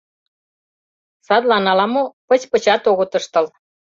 Садлан 1.27 1.65
ала-мо, 1.71 2.03
пыч-пычат 2.27 2.83
огыт 2.91 3.11
ыштыл. 3.19 3.45